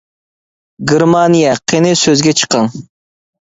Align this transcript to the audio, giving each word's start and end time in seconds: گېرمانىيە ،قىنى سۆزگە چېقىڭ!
گېرمانىيە 0.93 1.53
،قىنى 1.69 1.95
سۆزگە 2.07 2.37
چېقىڭ! 2.43 2.77